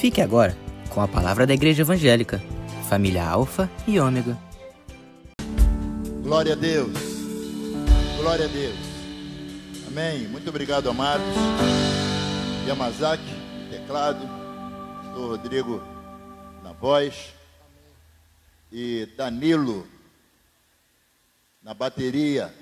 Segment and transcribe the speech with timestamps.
[0.00, 0.56] Fique agora
[0.88, 2.42] com a palavra da Igreja Evangélica,
[2.88, 4.34] família Alfa e Ômega.
[6.22, 6.90] Glória a Deus.
[8.16, 8.78] Glória a Deus.
[9.86, 10.26] Amém.
[10.26, 11.26] Muito obrigado, amados.
[12.66, 13.22] Yamazaki,
[13.70, 14.26] teclado.
[15.02, 15.82] Pastor Rodrigo
[16.62, 17.34] na voz.
[18.72, 19.86] E Danilo
[21.62, 22.54] na bateria.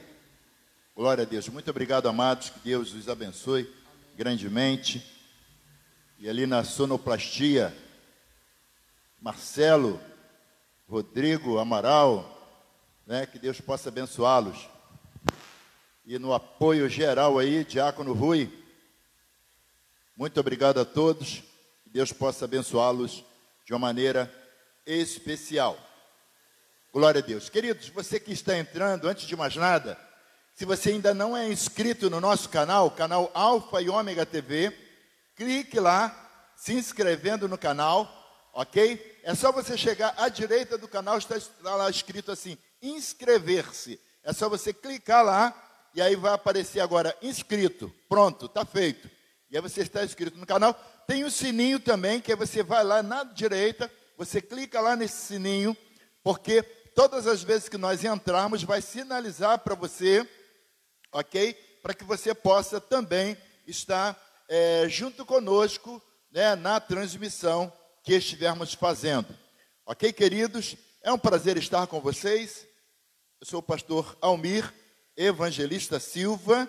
[0.97, 1.49] Glória a Deus.
[1.49, 2.51] Muito obrigado, amados.
[2.51, 3.73] Que Deus os abençoe
[4.17, 5.18] grandemente.
[6.21, 7.73] E ali na sonoplastia,
[9.21, 10.01] Marcelo,
[10.89, 12.37] Rodrigo, Amaral,
[13.07, 14.69] né, que Deus possa abençoá-los.
[16.05, 18.53] E no apoio geral aí, Diácono Rui,
[20.17, 21.45] muito obrigado a todos,
[21.85, 23.25] que Deus possa abençoá-los
[23.65, 24.29] de uma maneira
[24.85, 25.79] especial.
[26.93, 27.49] Glória a Deus.
[27.49, 29.97] Queridos, você que está entrando, antes de mais nada,
[30.53, 34.88] se você ainda não é inscrito no nosso canal, canal Alfa e Ômega TV,
[35.39, 38.13] clique lá, se inscrevendo no canal,
[38.53, 39.21] ok?
[39.23, 41.39] É só você chegar à direita do canal, está
[41.77, 44.01] lá escrito assim, inscrever-se.
[44.25, 45.55] É só você clicar lá
[45.95, 47.95] e aí vai aparecer agora inscrito.
[48.09, 49.09] Pronto, está feito.
[49.49, 50.75] E aí você está inscrito no canal.
[51.07, 55.77] Tem o sininho também, que você vai lá na direita, você clica lá nesse sininho,
[56.23, 60.29] porque todas as vezes que nós entrarmos, vai sinalizar para você,
[61.13, 61.55] ok?
[61.81, 63.37] Para que você possa também
[63.67, 69.37] estar é, junto conosco né, na transmissão que estivermos fazendo.
[69.85, 70.77] Ok, queridos?
[71.03, 72.67] É um prazer estar com vocês.
[73.41, 74.73] Eu sou o pastor Almir,
[75.17, 76.69] evangelista Silva,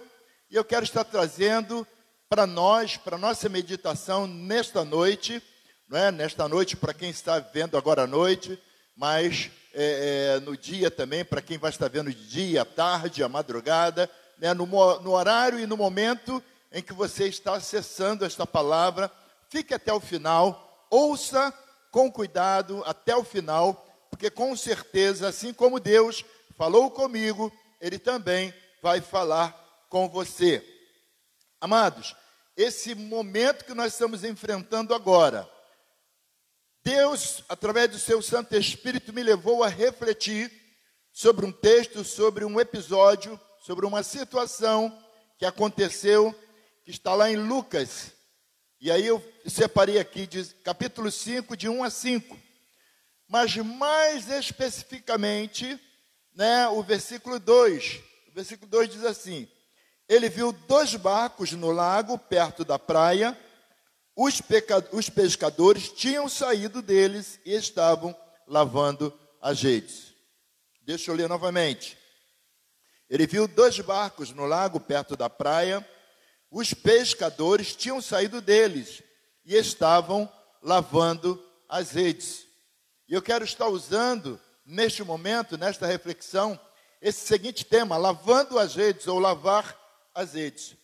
[0.49, 1.87] e eu quero estar trazendo
[2.27, 5.41] para nós, para nossa meditação nesta noite,
[5.87, 6.11] não é?
[6.11, 8.61] Nesta noite, para quem está vendo agora à noite,
[8.95, 13.23] mas é, é, no dia também, para quem vai estar vendo de dia, à tarde,
[13.23, 14.53] à madrugada, né?
[14.53, 19.11] no, no horário e no momento em que você está acessando esta palavra,
[19.49, 21.53] fique até o final, ouça
[21.91, 26.23] com cuidado até o final, porque com certeza, assim como Deus
[26.55, 27.51] falou comigo,
[27.81, 29.51] Ele também vai falar
[29.89, 30.63] com você.
[31.59, 32.15] Amados,
[32.55, 35.49] esse momento que nós estamos enfrentando agora,
[36.83, 40.51] Deus, através do seu Santo Espírito, me levou a refletir
[41.11, 44.97] sobre um texto, sobre um episódio, sobre uma situação
[45.37, 46.33] que aconteceu
[46.83, 48.13] que está lá em Lucas.
[48.81, 52.39] E aí eu separei aqui de capítulo 5, de 1 a 5.
[53.27, 55.79] Mas mais especificamente,
[56.33, 57.99] né, o versículo 2.
[58.29, 59.47] O versículo 2 diz assim:
[60.07, 63.37] Ele viu dois barcos no lago, perto da praia.
[64.15, 64.41] Os,
[64.91, 68.15] os pescadores tinham saído deles e estavam
[68.47, 70.13] lavando as redes.
[70.81, 71.97] Deixa eu ler novamente.
[73.09, 75.85] Ele viu dois barcos no lago, perto da praia
[76.51, 79.03] os pescadores tinham saído deles
[79.45, 82.47] e estavam lavando as redes.
[83.07, 86.59] E eu quero estar usando, neste momento, nesta reflexão,
[87.01, 89.77] esse seguinte tema: lavando as redes ou lavar
[90.13, 90.75] as redes.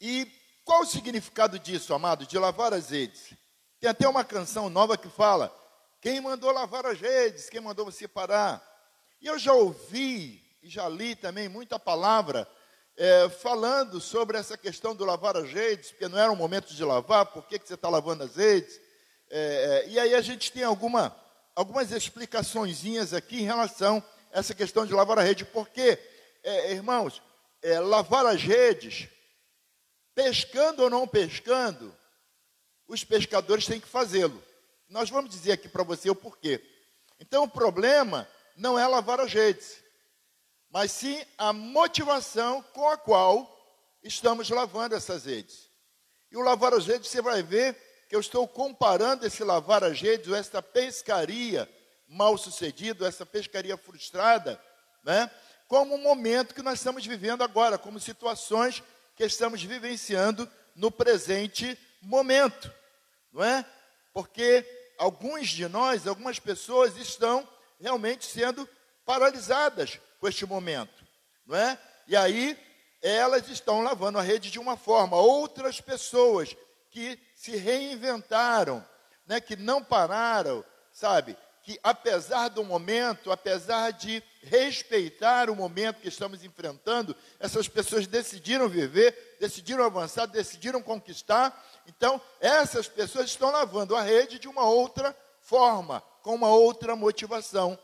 [0.00, 0.30] E
[0.64, 3.34] qual o significado disso, amado, de lavar as redes?
[3.80, 5.54] Tem até uma canção nova que fala:
[6.00, 8.62] quem mandou lavar as redes, quem mandou você parar?
[9.20, 12.48] E eu já ouvi e já li também muita palavra
[12.96, 16.82] é, falando sobre essa questão do lavar as redes, porque não era um momento de
[16.82, 18.80] lavar, por que, que você está lavando as redes?
[19.28, 21.14] É, é, e aí a gente tem alguma,
[21.54, 24.02] algumas explicaçõezinhas aqui em relação
[24.32, 25.98] a essa questão de lavar a rede, porque,
[26.42, 27.22] é, irmãos,
[27.62, 29.08] é, lavar as redes,
[30.14, 31.94] pescando ou não pescando,
[32.88, 34.42] os pescadores têm que fazê-lo.
[34.88, 36.64] Nós vamos dizer aqui para você o porquê.
[37.18, 39.85] Então, o problema não é lavar as redes
[40.76, 43.50] mas sim a motivação com a qual
[44.02, 45.70] estamos lavando essas redes.
[46.30, 47.74] E o lavar as redes, você vai ver
[48.10, 51.66] que eu estou comparando esse lavar as redes, essa pescaria
[52.06, 54.62] mal sucedida, essa pescaria frustrada,
[55.02, 55.30] né,
[55.66, 58.82] como um momento que nós estamos vivendo agora, como situações
[59.16, 62.70] que estamos vivenciando no presente momento,
[63.32, 63.64] não é?
[64.12, 67.48] Porque alguns de nós, algumas pessoas estão
[67.80, 68.68] realmente sendo
[69.06, 71.04] paralisadas com este momento,
[71.46, 71.78] não é?
[72.06, 72.58] E aí
[73.02, 75.16] elas estão lavando a rede de uma forma.
[75.16, 76.56] Outras pessoas
[76.90, 78.84] que se reinventaram,
[79.26, 81.36] né, que não pararam, sabe?
[81.62, 88.68] Que apesar do momento, apesar de respeitar o momento que estamos enfrentando, essas pessoas decidiram
[88.68, 91.64] viver, decidiram avançar, decidiram conquistar.
[91.86, 97.78] Então, essas pessoas estão lavando a rede de uma outra forma, com uma outra motivação.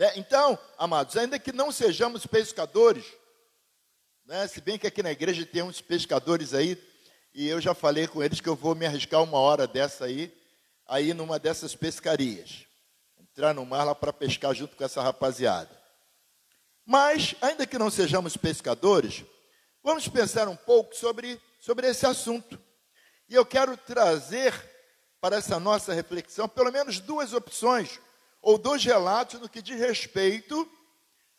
[0.00, 0.12] Né?
[0.16, 3.04] Então, amados, ainda que não sejamos pescadores,
[4.24, 4.48] né?
[4.48, 6.82] se bem que aqui na igreja tem uns pescadores aí,
[7.34, 10.34] e eu já falei com eles que eu vou me arriscar uma hora dessa aí,
[10.88, 12.64] aí numa dessas pescarias.
[13.20, 15.70] Entrar no mar lá para pescar junto com essa rapaziada.
[16.86, 19.22] Mas, ainda que não sejamos pescadores,
[19.82, 22.58] vamos pensar um pouco sobre, sobre esse assunto.
[23.28, 24.54] E eu quero trazer
[25.20, 28.00] para essa nossa reflexão pelo menos duas opções,
[28.40, 30.70] ou dois relatos no que diz respeito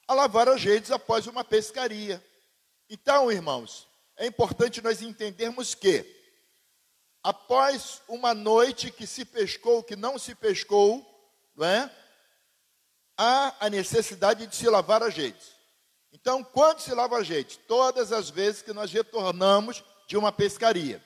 [0.07, 2.24] a lavar as redes após uma pescaria.
[2.89, 3.88] Então, irmãos,
[4.18, 6.06] é importante nós entendermos que,
[7.24, 11.06] após uma noite que se pescou, que não se pescou,
[11.56, 11.89] não é?
[13.18, 15.51] há a necessidade de se lavar as redes.
[16.12, 17.56] Então, quando se lava as redes?
[17.68, 21.04] Todas as vezes que nós retornamos de uma pescaria.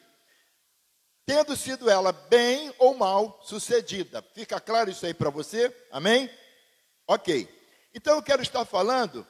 [1.25, 4.24] Tendo sido ela bem ou mal sucedida.
[4.33, 5.75] Fica claro isso aí para você?
[5.92, 6.30] Amém?
[7.07, 7.50] Ok.
[7.94, 9.25] Então eu quero estar falando,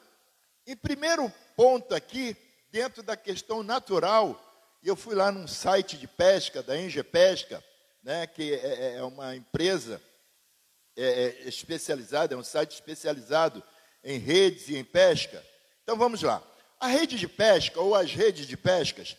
[0.66, 2.36] em primeiro ponto aqui,
[2.70, 4.38] dentro da questão natural,
[4.82, 7.64] eu fui lá num site de pesca, da Enge Pesca,
[8.02, 10.00] né, que é, é, é uma empresa
[10.96, 13.62] é, especializada, é um site especializado
[14.04, 15.44] em redes e em pesca.
[15.82, 16.42] Então vamos lá.
[16.78, 19.16] A rede de pesca ou as redes de pescas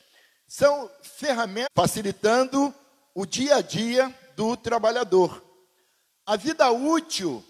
[0.47, 2.73] são ferramentas facilitando
[3.13, 5.43] o dia a dia do trabalhador.
[6.25, 7.43] A vida útil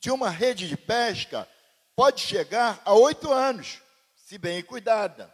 [0.00, 1.48] de uma rede de pesca
[1.94, 3.80] pode chegar a oito anos,
[4.16, 5.32] se bem cuidada.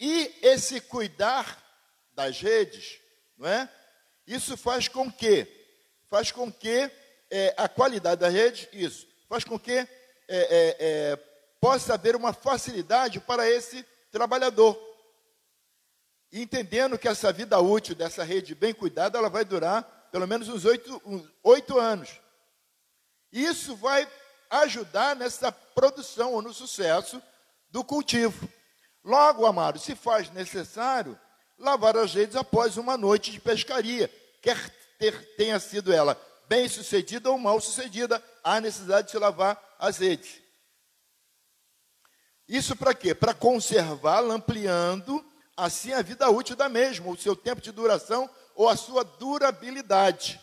[0.00, 1.62] E esse cuidar
[2.12, 2.98] das redes,
[3.36, 3.68] não é?
[4.26, 5.46] Isso faz com que,
[6.08, 6.90] faz com que
[7.30, 9.86] é, a qualidade da rede, isso, faz com que é,
[10.28, 11.16] é, é,
[11.60, 14.93] possa haver uma facilidade para esse trabalhador.
[16.34, 20.48] E entendendo que essa vida útil dessa rede bem cuidada, ela vai durar pelo menos
[20.48, 20.64] uns
[21.44, 22.10] oito, anos.
[23.30, 24.08] Isso vai
[24.50, 27.22] ajudar nessa produção ou no sucesso
[27.70, 28.48] do cultivo.
[29.04, 31.16] Logo, amado, se faz necessário
[31.56, 34.10] lavar as redes após uma noite de pescaria,
[34.42, 34.58] quer
[34.98, 39.98] ter, tenha sido ela bem sucedida ou mal sucedida, há necessidade de se lavar as
[39.98, 40.42] redes.
[42.48, 43.14] Isso para quê?
[43.14, 45.24] Para conservá-la, ampliando
[45.56, 50.40] assim a vida útil da mesma, o seu tempo de duração ou a sua durabilidade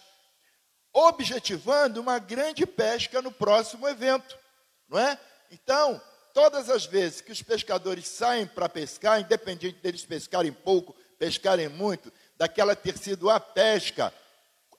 [0.94, 4.38] objetivando uma grande pesca no próximo evento,
[4.90, 5.18] não é?
[5.50, 6.02] Então,
[6.34, 12.12] todas as vezes que os pescadores saem para pescar, independente deles pescarem pouco, pescarem muito,
[12.38, 14.14] daquela ter sido a pesca,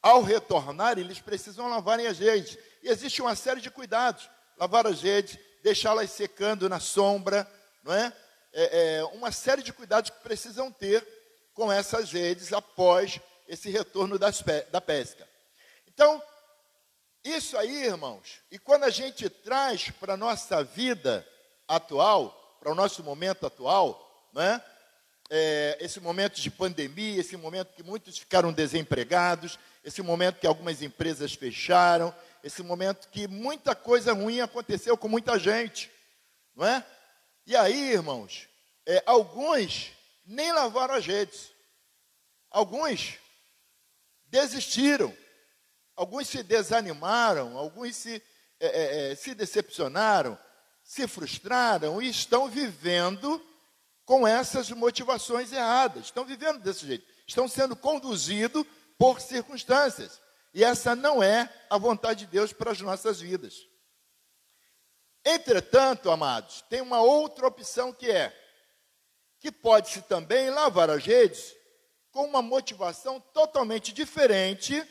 [0.03, 2.59] ao retornar, eles precisam lavarem as redes.
[2.83, 7.49] E existe uma série de cuidados: lavar as redes, deixá-las secando na sombra,
[7.85, 8.13] não é?
[8.53, 8.99] É?
[8.99, 11.07] É, uma série de cuidados que precisam ter
[11.55, 15.29] com essas redes após esse retorno das, da pesca.
[15.87, 16.23] Então,
[17.25, 21.27] isso aí, irmãos, e quando a gente traz para a nossa vida
[21.69, 24.63] atual, para o nosso momento atual, né?
[25.35, 30.83] É, esse momento de pandemia, esse momento que muitos ficaram desempregados, esse momento que algumas
[30.83, 32.15] empresas fecharam,
[32.45, 35.91] esse momento que muita coisa ruim aconteceu com muita gente,
[36.55, 36.85] não é?
[37.47, 38.49] E aí, irmãos,
[38.87, 39.93] é, alguns
[40.25, 41.53] nem lavaram as redes,
[42.51, 43.19] alguns
[44.27, 45.15] desistiram,
[45.95, 48.23] Alguns se desanimaram, alguns se,
[48.59, 50.39] é, é, é, se decepcionaram,
[50.83, 53.41] se frustraram e estão vivendo
[54.05, 56.07] com essas motivações erradas.
[56.07, 57.07] Estão vivendo desse jeito.
[57.27, 58.65] Estão sendo conduzidos
[58.99, 60.21] por circunstâncias.
[60.55, 63.55] E essa não é a vontade de Deus para as nossas vidas.
[65.25, 68.37] Entretanto, amados, tem uma outra opção que é
[69.41, 71.55] que pode-se também lavar as redes
[72.13, 74.85] com uma motivação totalmente diferente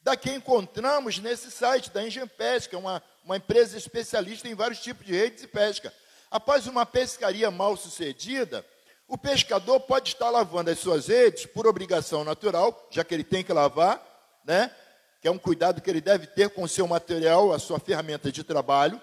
[0.00, 5.06] da que encontramos nesse site da Engem Pesca, uma, uma empresa especialista em vários tipos
[5.06, 5.92] de redes de pesca.
[6.30, 8.64] Após uma pescaria mal sucedida,
[9.06, 13.44] o pescador pode estar lavando as suas redes por obrigação natural, já que ele tem
[13.44, 14.02] que lavar,
[14.44, 14.74] né?
[15.20, 18.32] que é um cuidado que ele deve ter com o seu material, a sua ferramenta
[18.32, 19.00] de trabalho,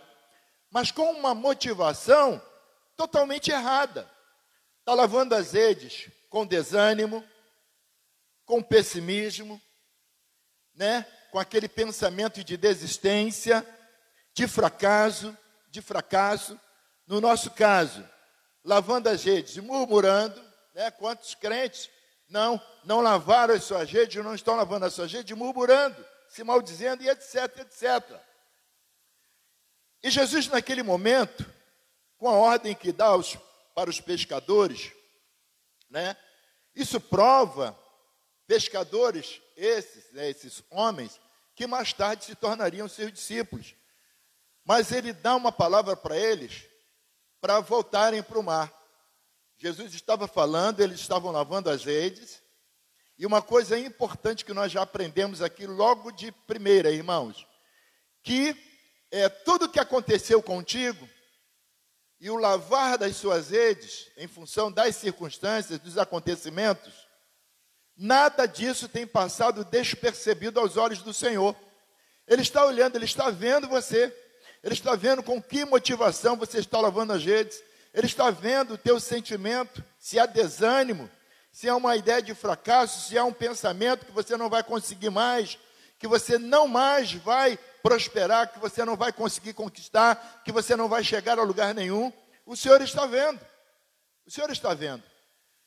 [0.71, 2.41] mas com uma motivação
[2.95, 4.09] totalmente errada.
[4.79, 7.23] Está lavando as redes com desânimo,
[8.45, 9.61] com pessimismo,
[10.75, 13.65] né, com aquele pensamento de desistência,
[14.33, 15.37] de fracasso,
[15.69, 16.59] de fracasso.
[17.05, 18.07] No nosso caso,
[18.63, 20.41] lavando as redes, murmurando,
[20.73, 21.89] né, quantos crentes
[22.27, 27.03] não não lavaram as suas redes, não estão lavando as suas redes, murmurando, se maldizendo
[27.03, 28.19] e etc, etc.
[30.01, 31.45] E Jesus, naquele momento,
[32.17, 33.37] com a ordem que dá aos,
[33.75, 34.91] para os pescadores,
[35.89, 36.15] né,
[36.75, 37.77] isso prova
[38.47, 41.19] pescadores esses, né, esses homens,
[41.55, 43.75] que mais tarde se tornariam seus discípulos.
[44.63, 46.69] Mas ele dá uma palavra para eles
[47.41, 48.73] para voltarem para o mar.
[49.57, 52.41] Jesus estava falando, eles estavam lavando as redes.
[53.17, 57.45] E uma coisa importante que nós já aprendemos aqui logo de primeira, irmãos,
[58.23, 58.53] que
[59.11, 61.07] é, tudo que aconteceu contigo
[62.19, 66.93] e o lavar das suas redes, em função das circunstâncias, dos acontecimentos,
[67.95, 71.55] nada disso tem passado despercebido aos olhos do Senhor.
[72.27, 74.13] Ele está olhando, ele está vendo você,
[74.63, 77.63] ele está vendo com que motivação você está lavando as redes,
[77.93, 81.09] ele está vendo o teu sentimento, se há desânimo,
[81.51, 85.09] se há uma ideia de fracasso, se há um pensamento que você não vai conseguir
[85.09, 85.57] mais,
[85.97, 90.87] que você não mais vai prosperar, que você não vai conseguir conquistar, que você não
[90.87, 92.11] vai chegar a lugar nenhum.
[92.45, 93.39] O Senhor está vendo.
[94.25, 95.03] O Senhor está vendo.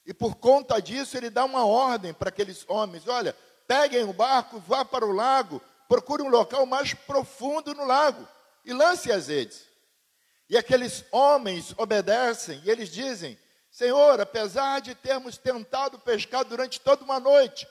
[0.05, 4.59] E por conta disso, ele dá uma ordem para aqueles homens: olha, peguem o barco,
[4.61, 8.27] vá para o lago, procure um local mais profundo no lago
[8.65, 9.65] e lance as redes.
[10.49, 13.39] E aqueles homens obedecem e eles dizem:
[13.71, 17.67] Senhor, apesar de termos tentado pescar durante toda uma noite,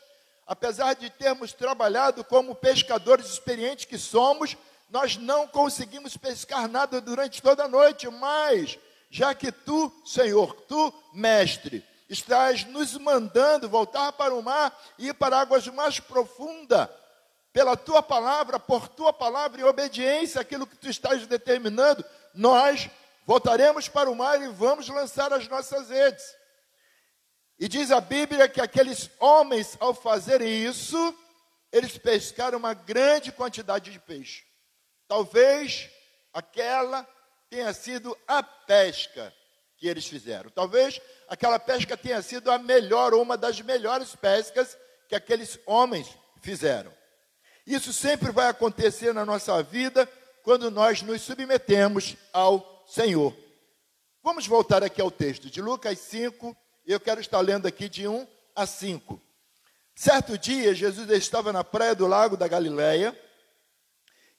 [0.51, 4.58] apesar de termos trabalhado como pescadores experientes que somos,
[4.89, 8.77] nós não conseguimos pescar nada durante toda a noite, mas
[9.10, 15.13] já que tu, Senhor, tu, mestre, estás nos mandando voltar para o mar e ir
[15.13, 16.89] para águas mais profundas,
[17.53, 22.03] pela tua palavra, por tua palavra e obediência àquilo que tu estás determinando,
[22.34, 22.89] nós
[23.25, 26.40] voltaremos para o mar e vamos lançar as nossas redes.
[27.62, 31.15] E diz a Bíblia que aqueles homens, ao fazerem isso,
[31.72, 34.44] eles pescaram uma grande quantidade de peixe.
[35.08, 35.88] Talvez
[36.34, 37.08] aquela
[37.51, 39.32] tenha sido a pesca
[39.77, 40.50] que eles fizeram.
[40.50, 41.00] Talvez
[41.30, 44.75] aquela pesca tenha sido a melhor uma das melhores pescas
[45.08, 46.08] que aqueles homens
[46.41, 46.91] fizeram.
[47.68, 50.10] Isso sempre vai acontecer na nossa vida
[50.41, 53.38] quando nós nos submetemos ao Senhor.
[54.24, 58.27] Vamos voltar aqui ao texto de Lucas 5, eu quero estar lendo aqui de 1
[58.55, 59.21] a 5.
[59.95, 63.17] Certo dia, Jesus estava na praia do lago da Galileia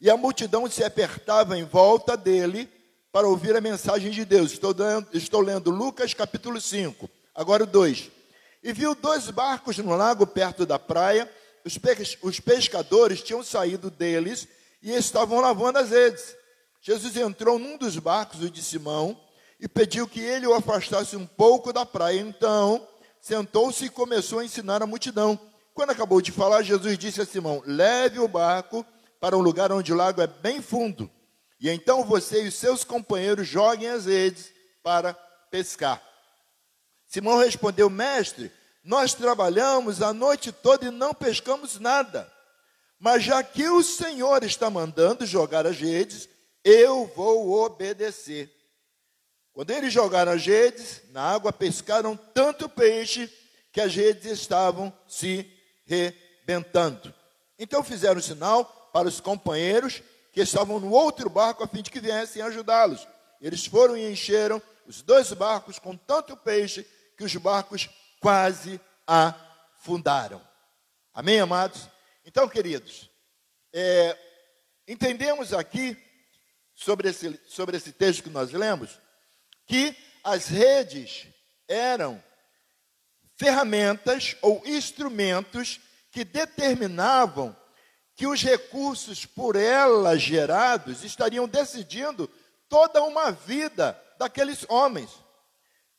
[0.01, 2.69] e a multidão se apertava em volta dele
[3.13, 4.53] para ouvir a mensagem de Deus.
[4.53, 8.11] Estou, dando, estou lendo Lucas capítulo 5, agora o 2.
[8.63, 11.31] E viu dois barcos no lago perto da praia,
[11.65, 11.79] os,
[12.23, 14.49] os pescadores tinham saído deles
[14.83, 16.35] e estavam lavando as redes.
[16.81, 19.21] Jesus entrou num dos barcos, o de Simão,
[19.63, 22.19] e pediu que ele o afastasse um pouco da praia.
[22.19, 22.85] Então,
[23.21, 25.39] sentou-se e começou a ensinar a multidão.
[25.73, 28.85] Quando acabou de falar, Jesus disse a Simão: Leve o barco
[29.21, 31.09] para um lugar onde o lago é bem fundo,
[31.61, 34.53] e então você e os seus companheiros joguem as redes
[34.83, 35.15] para
[35.49, 36.03] pescar.
[37.07, 38.51] Simão respondeu: Mestre,
[38.83, 42.31] nós trabalhamos a noite toda e não pescamos nada.
[42.99, 46.29] Mas já que o Senhor está mandando jogar as redes,
[46.65, 48.62] eu vou obedecer.
[49.53, 53.31] Quando eles jogaram as redes, na água pescaram tanto peixe
[53.71, 55.51] que as redes estavam se
[55.85, 57.15] rebentando.
[57.59, 62.01] Então fizeram sinal para os companheiros que estavam no outro barco a fim de que
[62.01, 63.07] viessem ajudá-los.
[63.41, 67.91] Eles foram e encheram os dois barcos com tanto peixe que os barcos
[68.21, 70.41] quase afundaram.
[71.13, 71.89] Amém, amados?
[72.25, 73.11] Então, queridos,
[73.73, 74.17] é,
[74.89, 75.97] entendemos aqui
[76.75, 78.99] sobre esse, sobre esse texto que nós lemos
[79.67, 81.27] que as redes
[81.69, 82.23] eram
[83.37, 87.57] ferramentas ou instrumentos que determinavam
[88.15, 92.31] que os recursos por elas gerados estariam decidindo
[92.69, 95.11] toda uma vida daqueles homens.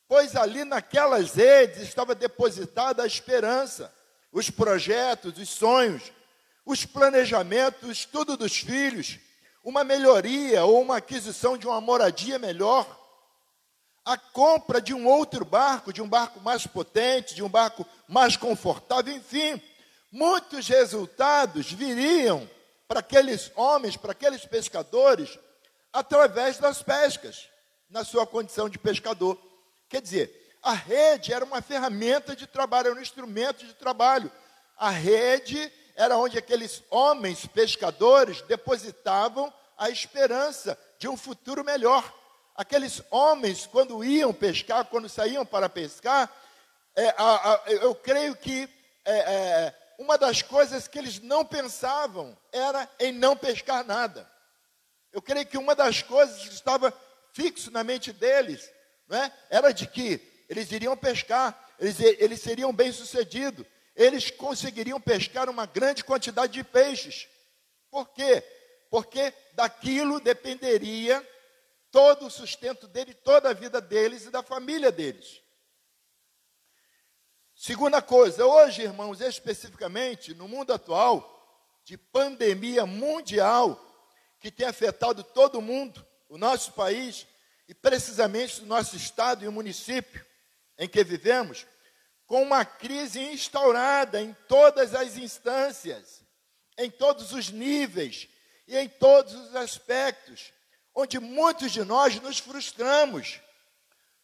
[0.08, 3.93] Pois ali naquelas redes estava depositada a esperança,
[4.32, 6.12] os projetos, os sonhos,
[6.65, 9.20] os planejamentos, tudo dos filhos,
[9.63, 13.02] uma melhoria ou uma aquisição de uma moradia melhor
[14.05, 18.36] a compra de um outro barco, de um barco mais potente, de um barco mais
[18.36, 19.62] confortável, enfim,
[20.12, 22.50] muitos resultados viriam
[22.88, 25.39] para aqueles homens, para aqueles pescadores,
[25.91, 27.48] através das pescas,
[27.89, 29.39] na sua condição de pescador.
[29.88, 34.31] Quer dizer, a rede era uma ferramenta de trabalho, era um instrumento de trabalho.
[34.77, 42.12] A rede era onde aqueles homens pescadores depositavam a esperança de um futuro melhor
[42.55, 46.31] aqueles homens, quando iam pescar, quando saíam para pescar,
[46.95, 48.69] é, a, a, eu creio que
[49.05, 54.29] é, é, uma das coisas que eles não pensavam era em não pescar nada.
[55.12, 56.93] Eu creio que uma das coisas que estava
[57.33, 58.69] fixo na mente deles
[59.07, 65.65] né, era de que eles iriam pescar, eles, eles seriam bem-sucedidos, eles conseguiriam pescar uma
[65.65, 67.27] grande quantidade de peixes.
[67.89, 68.43] Por quê?
[68.89, 71.27] Porque daquilo dependeria
[71.93, 75.43] todo o sustento dele, toda a vida deles e da família deles.
[77.55, 81.29] Segunda coisa, hoje, irmãos, especificamente no mundo atual,
[81.85, 83.79] de pandemia mundial,
[84.39, 87.27] que tem afetado todo mundo, o nosso país,
[87.69, 90.25] e precisamente o nosso estado e o município
[90.79, 91.67] em que vivemos,
[92.25, 96.25] com uma crise instaurada em todas as instâncias,
[96.75, 98.27] em todos os níveis
[98.67, 100.51] e em todos os aspectos,
[100.95, 103.39] onde muitos de nós nos frustramos,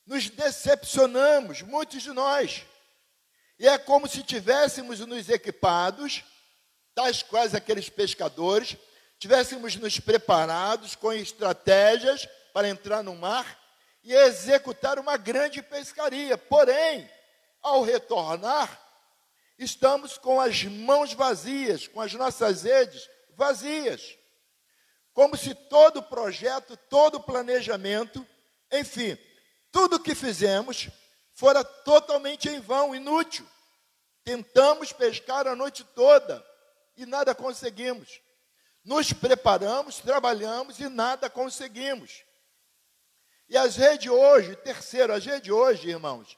[0.06, 2.64] nos decepcionamos, muitos de nós.
[3.58, 6.24] E é como se tivéssemos nos equipados,
[6.96, 8.78] tais quais aqueles pescadores,
[9.18, 13.60] tivéssemos nos preparados com estratégias para entrar no mar
[14.04, 16.38] e executar uma grande pescaria.
[16.38, 17.10] Porém,
[17.62, 18.82] ao retornar,
[19.58, 24.18] estamos com as mãos vazias, com as nossas redes vazias.
[25.20, 28.26] Como se todo projeto, todo planejamento,
[28.72, 29.18] enfim,
[29.70, 30.88] tudo que fizemos
[31.34, 33.46] fora totalmente em vão, inútil.
[34.24, 36.42] Tentamos pescar a noite toda
[36.96, 38.22] e nada conseguimos.
[38.82, 42.24] Nos preparamos, trabalhamos e nada conseguimos.
[43.50, 46.38] E as redes hoje, terceiro, as redes hoje, irmãos,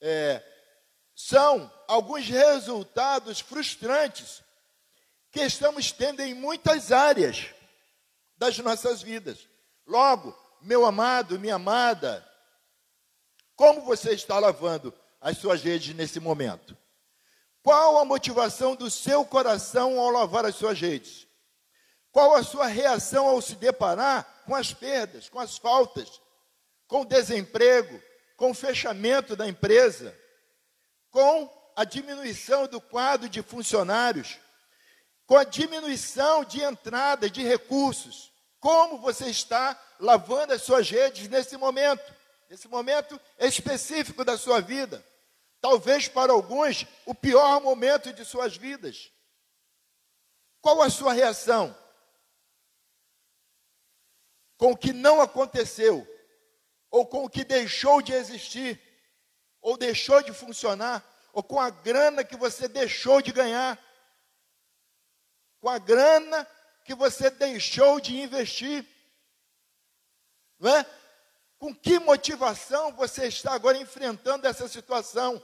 [0.00, 0.42] é,
[1.14, 4.41] são alguns resultados frustrantes
[5.40, 7.46] estamos tendo em muitas áreas
[8.36, 9.48] das nossas vidas.
[9.86, 12.26] Logo, meu amado, minha amada,
[13.56, 16.76] como você está lavando as suas redes nesse momento?
[17.62, 21.26] Qual a motivação do seu coração ao lavar as suas redes?
[22.10, 26.20] Qual a sua reação ao se deparar com as perdas, com as faltas,
[26.86, 28.02] com o desemprego,
[28.36, 30.14] com o fechamento da empresa,
[31.10, 34.38] com a diminuição do quadro de funcionários,
[35.32, 38.30] com a diminuição de entrada de recursos?
[38.60, 42.14] Como você está lavando as suas redes nesse momento?
[42.50, 45.02] Nesse momento específico da sua vida
[45.58, 49.10] talvez para alguns o pior momento de suas vidas.
[50.60, 51.74] Qual a sua reação?
[54.58, 56.06] Com o que não aconteceu,
[56.90, 58.78] ou com o que deixou de existir,
[59.62, 61.02] ou deixou de funcionar,
[61.32, 63.82] ou com a grana que você deixou de ganhar,
[65.62, 66.44] com a grana
[66.84, 68.84] que você deixou de investir.
[70.58, 70.84] Não é?
[71.56, 75.40] Com que motivação você está agora enfrentando essa situação?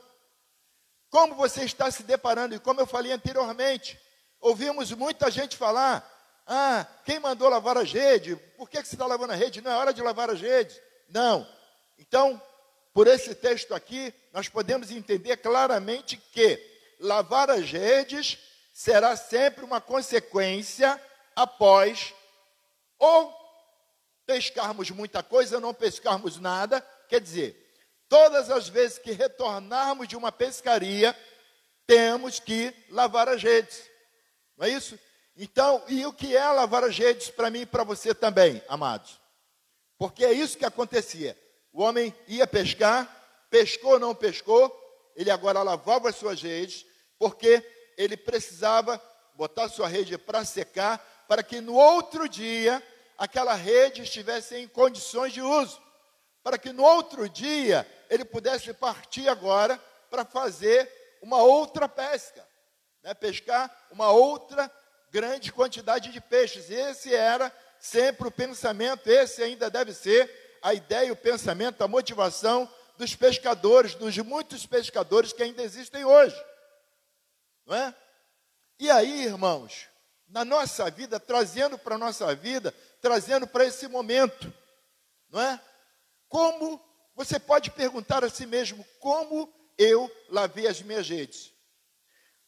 [1.08, 2.56] Como você está se deparando?
[2.56, 3.98] E como eu falei anteriormente,
[4.40, 6.04] ouvimos muita gente falar:
[6.44, 8.36] ah, quem mandou lavar as redes?
[8.56, 9.60] Por que, que você está lavando a rede?
[9.60, 10.80] Não é hora de lavar as redes.
[11.08, 11.48] Não.
[11.96, 12.42] Então,
[12.92, 16.60] por esse texto aqui, nós podemos entender claramente que
[16.98, 18.47] lavar as redes
[18.78, 21.00] será sempre uma consequência
[21.34, 22.14] após
[22.98, 23.34] ou
[24.26, 27.68] pescarmos muita coisa, ou não pescarmos nada, quer dizer,
[28.08, 31.14] Todas as vezes que retornarmos de uma pescaria,
[31.86, 33.82] temos que lavar as redes.
[34.56, 34.98] Não é isso?
[35.36, 39.20] Então, e o que é lavar as redes para mim e para você também, amados?
[39.98, 41.38] Porque é isso que acontecia.
[41.70, 43.06] O homem ia pescar,
[43.50, 44.74] pescou ou não pescou,
[45.14, 46.86] ele agora lavava as suas redes,
[47.18, 47.62] porque
[47.98, 49.02] ele precisava
[49.34, 52.80] botar sua rede para secar, para que no outro dia
[53.18, 55.82] aquela rede estivesse em condições de uso,
[56.42, 59.76] para que no outro dia ele pudesse partir agora
[60.08, 62.46] para fazer uma outra pesca,
[63.02, 63.12] né?
[63.12, 64.70] pescar uma outra
[65.10, 66.70] grande quantidade de peixes.
[66.70, 72.70] Esse era sempre o pensamento, esse ainda deve ser a ideia, o pensamento, a motivação
[72.96, 76.36] dos pescadores, dos muitos pescadores que ainda existem hoje.
[77.68, 77.94] Não é?
[78.80, 79.88] E aí, irmãos,
[80.26, 84.50] na nossa vida, trazendo para a nossa vida, trazendo para esse momento,
[85.28, 85.60] não é?
[86.28, 86.82] Como
[87.14, 91.52] você pode perguntar a si mesmo: como eu lavei as minhas redes?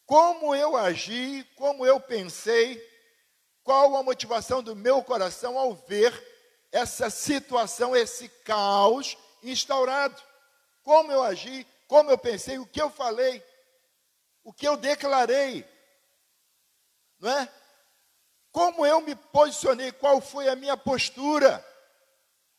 [0.07, 2.83] Como eu agi, como eu pensei,
[3.63, 6.11] qual a motivação do meu coração ao ver
[6.71, 10.19] essa situação, esse caos instaurado?
[10.81, 13.43] Como eu agi, como eu pensei, o que eu falei,
[14.43, 15.65] o que eu declarei,
[17.19, 17.49] não é?
[18.51, 21.65] Como eu me posicionei, qual foi a minha postura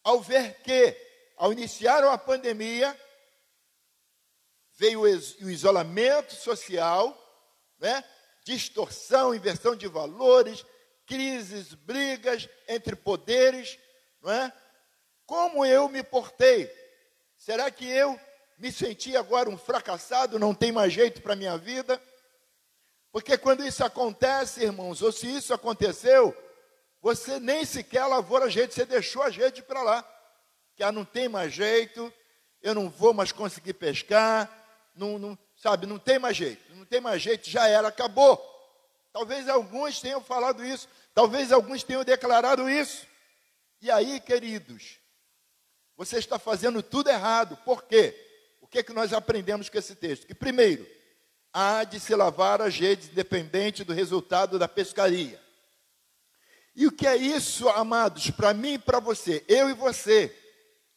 [0.02, 0.96] ao ver que
[1.36, 2.96] ao iniciar a pandemia,
[4.74, 7.16] veio o isolamento social,
[7.78, 8.04] né?
[8.44, 10.64] distorção, inversão de valores,
[11.06, 13.78] crises, brigas entre poderes,
[14.20, 14.52] não é?
[15.26, 16.70] Como eu me portei?
[17.36, 18.18] Será que eu
[18.58, 22.00] me senti agora um fracassado, não tem mais jeito para a minha vida?
[23.10, 26.36] Porque quando isso acontece, irmãos, ou se isso aconteceu,
[27.00, 30.08] você nem sequer lavou a gente, você deixou a gente para lá
[30.74, 32.12] que ah, não tem mais jeito,
[32.62, 34.50] eu não vou mais conseguir pescar,
[34.94, 38.40] não, não, sabe, não tem mais jeito, não tem mais jeito, já era, acabou.
[39.12, 43.06] Talvez alguns tenham falado isso, talvez alguns tenham declarado isso.
[43.80, 44.98] E aí, queridos,
[45.96, 47.56] você está fazendo tudo errado.
[47.64, 48.31] Por quê?
[48.72, 50.26] Que é que nós aprendemos com esse texto?
[50.26, 50.87] Que primeiro,
[51.52, 55.38] há de se lavar as redes independente do resultado da pescaria.
[56.74, 59.44] E o que é isso, amados, para mim e para você?
[59.46, 60.35] Eu e você,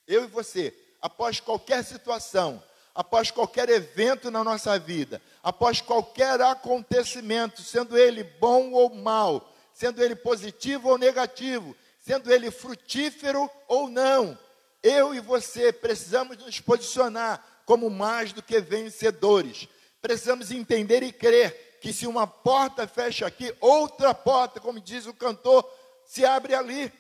[0.07, 7.61] eu e você, após qualquer situação, após qualquer evento na nossa vida, após qualquer acontecimento,
[7.61, 14.39] sendo ele bom ou mal, sendo ele positivo ou negativo, sendo ele frutífero ou não,
[14.81, 19.67] eu e você precisamos nos posicionar como mais do que vencedores.
[20.01, 25.13] Precisamos entender e crer que se uma porta fecha aqui, outra porta, como diz o
[25.13, 25.69] cantor,
[26.05, 26.91] se abre ali.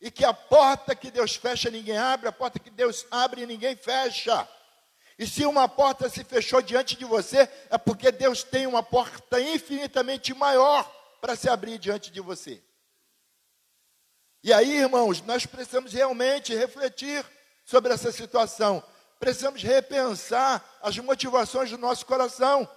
[0.00, 3.74] E que a porta que Deus fecha, ninguém abre, a porta que Deus abre, ninguém
[3.74, 4.46] fecha.
[5.18, 9.40] E se uma porta se fechou diante de você, é porque Deus tem uma porta
[9.40, 10.84] infinitamente maior
[11.20, 12.62] para se abrir diante de você.
[14.42, 17.24] E aí, irmãos, nós precisamos realmente refletir
[17.64, 18.84] sobre essa situação.
[19.18, 22.68] Precisamos repensar as motivações do nosso coração.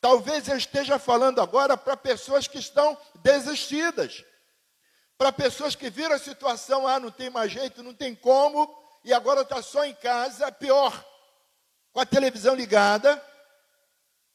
[0.00, 4.24] Talvez eu esteja falando agora para pessoas que estão desistidas.
[5.16, 8.68] Para pessoas que viram a situação, ah, não tem mais jeito, não tem como,
[9.04, 11.04] e agora está só em casa, pior
[11.92, 13.22] com a televisão ligada,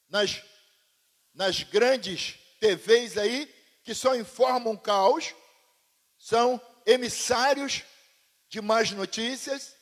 [0.08, 0.42] nas,
[1.34, 5.34] nas grandes TVs aí, que só informam caos,
[6.18, 7.82] são emissários
[8.48, 9.74] de más notícias,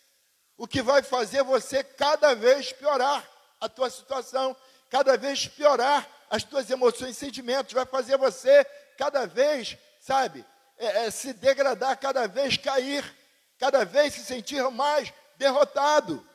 [0.57, 3.29] o que vai fazer você cada vez piorar
[3.61, 4.57] a tua situação,
[4.91, 8.65] cada vez piorar as tuas emoções e sentimentos, vai fazer você
[8.97, 10.45] cada vez, sabe,
[10.79, 13.05] é, é, se degradar, cada vez cair,
[13.59, 16.27] cada vez se sentir mais derrotado.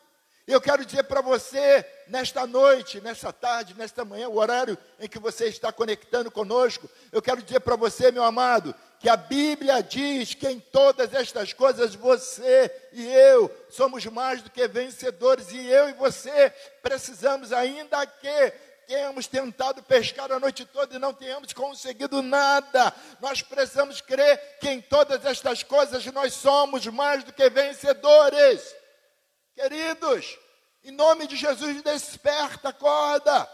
[0.48, 5.20] Eu quero dizer para você, nesta noite, nesta tarde, nesta manhã, o horário em que
[5.20, 10.36] você está conectando conosco, eu quero dizer para você, meu amado, que a Bíblia diz
[10.36, 15.90] que em todas estas coisas você e eu somos mais do que vencedores, e eu
[15.90, 18.54] e você precisamos, ainda que
[18.86, 24.70] tenhamos tentado pescar a noite toda e não tenhamos conseguido nada, nós precisamos crer que
[24.70, 28.76] em todas estas coisas nós somos mais do que vencedores.
[29.56, 30.38] Queridos,
[30.84, 33.50] em nome de Jesus, desperta, acorda.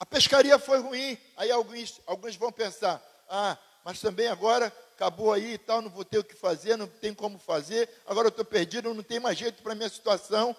[0.00, 1.18] A pescaria foi ruim.
[1.36, 6.04] Aí alguns, alguns vão pensar: ah, mas também agora acabou aí e tal, não vou
[6.04, 9.38] ter o que fazer, não tem como fazer, agora eu estou perdido, não tem mais
[9.38, 10.56] jeito para a minha situação.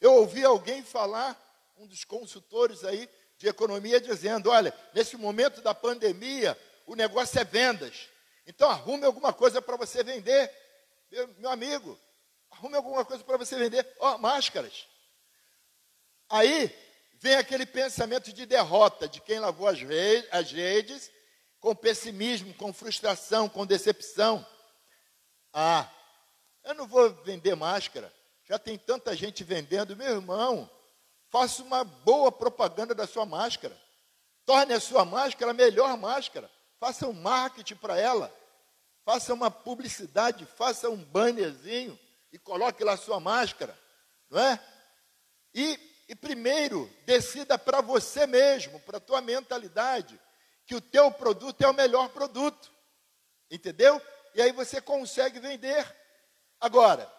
[0.00, 1.38] Eu ouvi alguém falar,
[1.76, 7.44] um dos consultores aí de economia, dizendo: olha, nesse momento da pandemia, o negócio é
[7.44, 8.08] vendas.
[8.46, 10.50] Então arrume alguma coisa para você vender.
[11.10, 11.98] Meu, meu amigo,
[12.50, 13.86] arrume alguma coisa para você vender.
[14.00, 14.86] Ó, oh, máscaras.
[16.28, 16.74] Aí
[17.20, 21.10] vem aquele pensamento de derrota de quem lavou as, redes,
[21.60, 24.46] com pessimismo, com frustração, com decepção.
[25.52, 25.90] Ah,
[26.64, 28.12] eu não vou vender máscara.
[28.44, 29.96] Já tem tanta gente vendendo.
[29.96, 30.70] Meu irmão,
[31.28, 33.76] faça uma boa propaganda da sua máscara.
[34.46, 36.50] Torne a sua máscara a melhor máscara.
[36.80, 38.32] Faça um marketing para ela
[39.08, 41.98] faça uma publicidade, faça um bannerzinho
[42.30, 43.74] e coloque lá sua máscara,
[44.28, 44.62] não é?
[45.54, 50.18] E, e primeiro, decida para você mesmo, para a tua mentalidade,
[50.64, 52.72] que o teu produto é o melhor produto,
[53.50, 54.00] entendeu?
[54.34, 55.86] E aí você consegue vender.
[56.58, 57.12] Agora,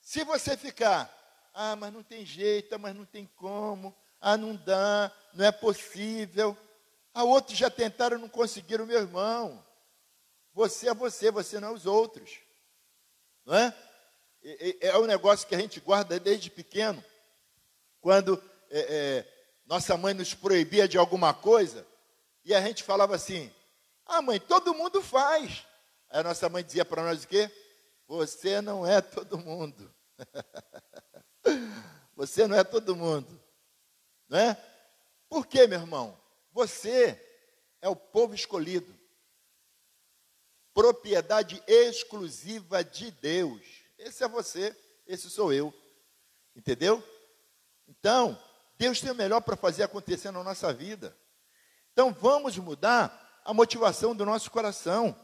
[0.00, 1.12] se você ficar,
[1.54, 6.58] ah, mas não tem jeito, mas não tem como, ah, não dá, não é possível.
[7.14, 9.64] Ah, outros já tentaram, não conseguiram, meu irmão.
[10.52, 12.40] Você é você, você não é os outros.
[13.44, 13.74] Não é?
[14.80, 17.04] É um negócio que a gente guarda desde pequeno.
[18.06, 18.40] Quando
[18.70, 19.26] é, é,
[19.64, 21.84] nossa mãe nos proibia de alguma coisa,
[22.44, 23.52] e a gente falava assim:
[24.06, 25.66] Ah, mãe, todo mundo faz.
[26.08, 27.50] Aí a nossa mãe dizia para nós o quê?
[28.06, 29.92] Você não é todo mundo.
[32.14, 33.42] Você não é todo mundo.
[34.28, 34.56] Não é?
[35.28, 36.16] Por quê, meu irmão?
[36.52, 37.20] Você
[37.82, 38.96] é o povo escolhido
[40.72, 43.62] propriedade exclusiva de Deus.
[43.98, 44.76] Esse é você,
[45.08, 45.74] esse sou eu.
[46.54, 47.02] Entendeu?
[47.88, 48.38] Então,
[48.78, 51.16] Deus tem o melhor para fazer acontecer na nossa vida.
[51.92, 55.16] Então, vamos mudar a motivação do nosso coração.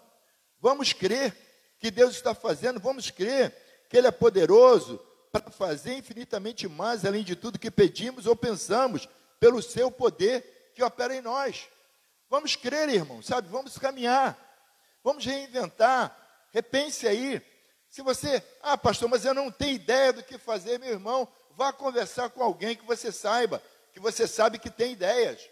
[0.60, 1.36] Vamos crer
[1.78, 3.52] que Deus está fazendo, vamos crer
[3.90, 4.98] que Ele é poderoso
[5.32, 9.08] para fazer infinitamente mais, além de tudo que pedimos ou pensamos,
[9.40, 11.68] pelo seu poder que opera em nós.
[12.30, 13.48] Vamos crer, irmão, sabe?
[13.48, 14.38] Vamos caminhar.
[15.02, 16.16] Vamos reinventar.
[16.52, 17.42] Repense aí.
[17.90, 21.72] Se você, ah, pastor, mas eu não tenho ideia do que fazer, meu irmão, vá
[21.72, 23.62] conversar com alguém que você saiba,
[23.92, 25.48] que você sabe que tem ideias.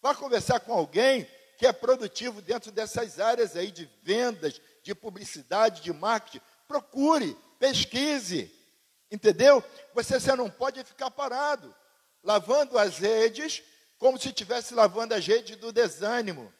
[0.00, 5.80] Vá conversar com alguém que é produtivo dentro dessas áreas aí de vendas, de publicidade,
[5.80, 6.44] de marketing.
[6.66, 8.52] Procure, pesquise,
[9.10, 9.62] entendeu?
[9.94, 11.74] Você, você não pode ficar parado,
[12.22, 13.62] lavando as redes,
[13.98, 16.52] como se estivesse lavando as redes do desânimo.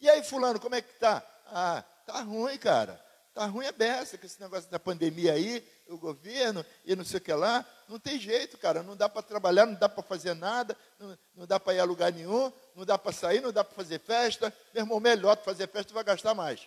[0.00, 1.22] E aí, fulano, como é que tá?
[1.46, 3.02] Ah, tá ruim, cara.
[3.36, 7.18] Tá ruim é beça com esse negócio da pandemia aí, o governo e não sei
[7.18, 7.66] o que lá.
[7.86, 8.82] Não tem jeito, cara.
[8.82, 11.84] Não dá para trabalhar, não dá para fazer nada, não, não dá para ir a
[11.84, 14.50] lugar nenhum, não dá para sair, não dá para fazer festa.
[14.72, 16.66] Meu irmão, melhor fazer festa, vai gastar mais.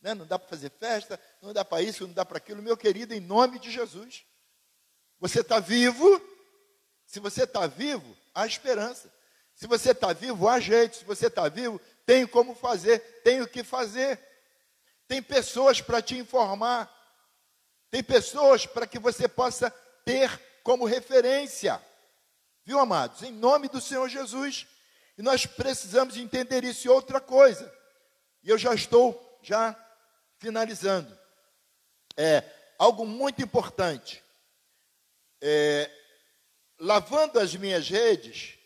[0.00, 0.14] Né?
[0.14, 2.62] Não dá para fazer festa, não dá para isso, não dá para aquilo.
[2.62, 4.24] Meu querido, em nome de Jesus.
[5.18, 6.22] Você está vivo.
[7.06, 9.12] Se você está vivo, há esperança.
[9.52, 10.94] Se você está vivo, há jeito.
[10.94, 14.33] Se você está vivo, tem como fazer, tem o que fazer.
[15.06, 16.90] Tem pessoas para te informar.
[17.90, 19.70] Tem pessoas para que você possa
[20.04, 20.30] ter
[20.62, 21.80] como referência.
[22.64, 23.22] Viu, amados?
[23.22, 24.66] Em nome do Senhor Jesus.
[25.16, 27.72] E nós precisamos entender isso e outra coisa.
[28.42, 29.76] E eu já estou já
[30.38, 31.16] finalizando.
[32.16, 32.42] É
[32.78, 34.22] algo muito importante.
[35.40, 35.90] É,
[36.78, 38.58] lavando as minhas redes,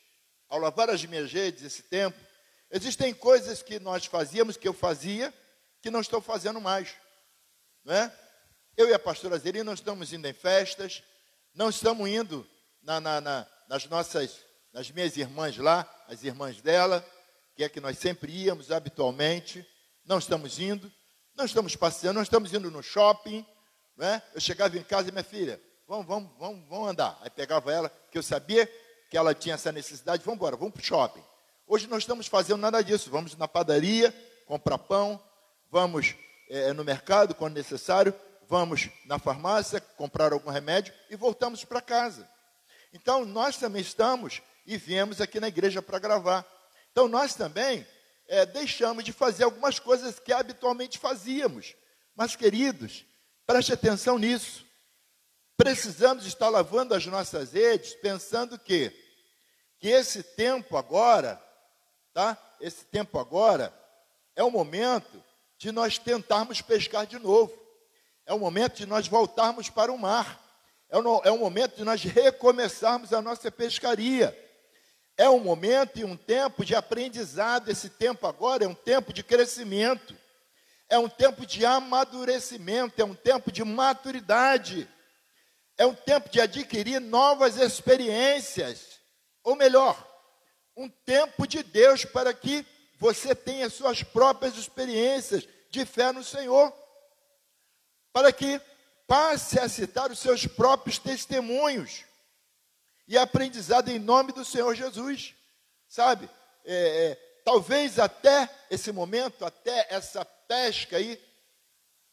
[0.48, 2.18] ao lavar as minhas redes esse tempo,
[2.70, 5.34] existem coisas que nós fazíamos, que eu fazia,
[5.80, 6.94] que não estou fazendo mais.
[7.84, 8.12] Não é?
[8.76, 11.02] Eu e a pastora Zeli não estamos indo em festas,
[11.54, 12.48] não estamos indo
[12.82, 14.38] na, na, na, nas nossas,
[14.72, 17.04] nas minhas irmãs lá, as irmãs dela,
[17.56, 19.66] que é que nós sempre íamos habitualmente,
[20.04, 20.90] não estamos indo,
[21.34, 23.44] não estamos passeando, não estamos indo no shopping.
[23.96, 24.22] Não é?
[24.32, 27.18] Eu chegava em casa e minha filha, vamos, vamos, vamos, vamos andar.
[27.20, 28.64] Aí pegava ela, que eu sabia
[29.10, 31.24] que ela tinha essa necessidade, vamos embora, vamos para o shopping.
[31.66, 34.14] Hoje não estamos fazendo nada disso, vamos na padaria,
[34.46, 35.20] comprar pão,
[35.70, 36.14] vamos
[36.48, 38.14] é, no mercado quando necessário,
[38.48, 42.28] vamos na farmácia comprar algum remédio e voltamos para casa.
[42.92, 46.46] Então, nós também estamos e viemos aqui na igreja para gravar.
[46.90, 47.86] Então, nós também
[48.26, 51.74] é, deixamos de fazer algumas coisas que habitualmente fazíamos.
[52.16, 53.04] Mas, queridos,
[53.46, 54.66] preste atenção nisso.
[55.56, 58.90] Precisamos estar lavando as nossas redes pensando que,
[59.78, 61.42] que esse tempo agora,
[62.14, 62.38] tá?
[62.60, 63.72] Esse tempo agora
[64.34, 65.22] é o momento
[65.58, 67.52] de nós tentarmos pescar de novo.
[68.24, 70.40] É o momento de nós voltarmos para o mar.
[70.88, 74.36] É o, é o momento de nós recomeçarmos a nossa pescaria.
[75.16, 77.68] É um momento e um tempo de aprendizado.
[77.70, 80.16] Esse tempo agora é um tempo de crescimento.
[80.88, 83.02] É um tempo de amadurecimento.
[83.02, 84.88] É um tempo de maturidade.
[85.76, 89.00] É um tempo de adquirir novas experiências.
[89.42, 90.06] Ou melhor,
[90.76, 92.64] um tempo de Deus para que
[92.98, 96.72] você tenha suas próprias experiências de fé no Senhor,
[98.12, 98.60] para que
[99.06, 102.04] passe a citar os seus próprios testemunhos
[103.06, 105.34] e aprendizado em nome do Senhor Jesus,
[105.88, 106.28] sabe?
[106.64, 111.22] É, é, talvez até esse momento, até essa pesca aí,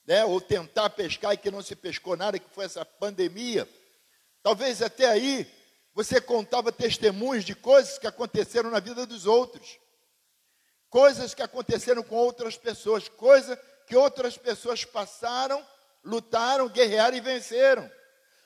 [0.06, 3.68] né, ou tentar pescar e que não se pescou nada, que foi essa pandemia,
[4.44, 5.52] talvez até aí
[5.96, 9.80] você contava testemunhos de coisas que aconteceram na vida dos outros
[10.96, 15.62] coisas que aconteceram com outras pessoas, coisas que outras pessoas passaram,
[16.02, 17.92] lutaram, guerrearam e venceram.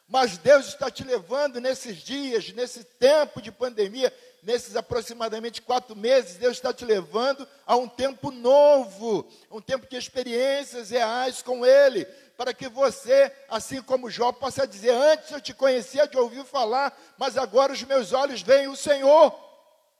[0.07, 6.37] Mas Deus está te levando nesses dias, nesse tempo de pandemia, nesses aproximadamente quatro meses,
[6.37, 12.03] Deus está te levando a um tempo novo, um tempo de experiências reais com Ele,
[12.35, 16.99] para que você, assim como Jó, possa dizer: Antes eu te conhecia de ouvir falar,
[17.15, 19.48] mas agora os meus olhos veem o Senhor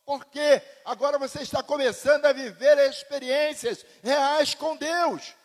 [0.10, 5.36] porque agora você está começando a viver experiências reais com Deus.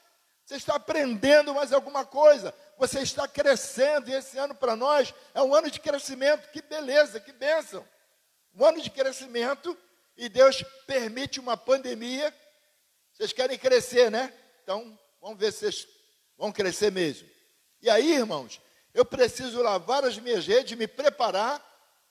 [0.43, 2.55] Você está aprendendo mais alguma coisa.
[2.79, 4.09] Você está crescendo.
[4.09, 6.51] E esse ano para nós é um ano de crescimento.
[6.51, 7.87] Que beleza, que bênção.
[8.55, 9.77] Um ano de crescimento.
[10.17, 12.35] E Deus permite uma pandemia.
[13.13, 14.33] Vocês querem crescer, né?
[14.63, 15.89] Então, vamos ver se vocês
[16.39, 17.29] vão crescer mesmo.
[17.83, 18.63] E aí, irmãos,
[18.95, 21.63] eu preciso lavar as minhas redes, me preparar,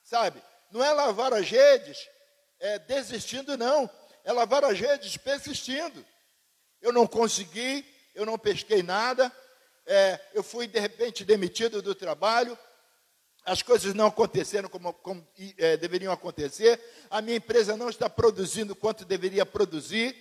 [0.04, 0.40] sabe?
[0.70, 2.14] Não é lavar as redes
[2.64, 3.90] é, desistindo, não.
[4.24, 6.04] É lavar as redes persistindo.
[6.82, 9.32] Eu não consegui, eu não pesquei nada,
[9.86, 12.58] é, eu fui de repente demitido do trabalho,
[13.46, 18.74] as coisas não aconteceram como, como é, deveriam acontecer, a minha empresa não está produzindo
[18.74, 20.16] quanto deveria produzir,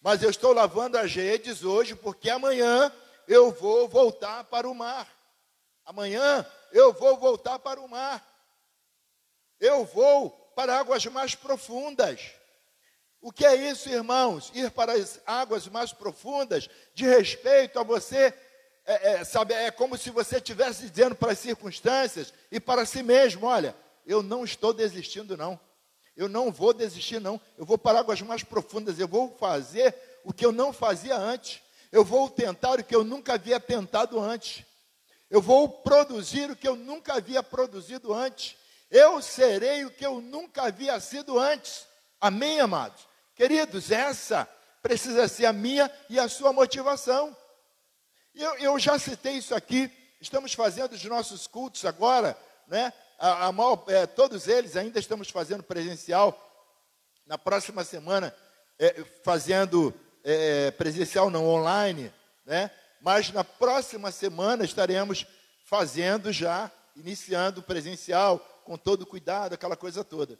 [0.00, 2.92] mas eu estou lavando as redes hoje, porque amanhã
[3.28, 5.08] eu vou voltar para o mar.
[5.84, 8.24] Amanhã eu vou voltar para o mar.
[9.60, 12.20] Eu vou para águas mais profundas.
[13.20, 14.50] O que é isso, irmãos?
[14.54, 18.34] Ir para as águas mais profundas de respeito a você
[18.86, 23.02] é, é, sabe, é como se você estivesse dizendo para as circunstâncias e para si
[23.02, 23.74] mesmo: olha,
[24.06, 25.58] eu não estou desistindo, não.
[26.16, 27.40] Eu não vou desistir, não.
[27.58, 29.00] Eu vou para águas mais profundas.
[29.00, 31.60] Eu vou fazer o que eu não fazia antes.
[31.90, 34.64] Eu vou tentar o que eu nunca havia tentado antes.
[35.30, 38.56] Eu vou produzir o que eu nunca havia produzido antes.
[38.90, 41.86] Eu serei o que eu nunca havia sido antes.
[42.20, 43.06] Amém, amados?
[43.34, 44.48] Queridos, essa
[44.82, 47.36] precisa ser a minha e a sua motivação.
[48.34, 49.90] Eu, eu já citei isso aqui.
[50.20, 52.36] Estamos fazendo os nossos cultos agora,
[52.68, 52.92] né?
[53.18, 56.38] A, a maior, é, todos eles ainda estamos fazendo presencial.
[57.26, 58.34] Na próxima semana,
[58.78, 62.12] é, fazendo é, presencial, não online,
[62.44, 62.70] né?
[63.00, 65.26] Mas na próxima semana estaremos
[65.64, 70.38] fazendo já, iniciando presencial, com todo cuidado, aquela coisa toda.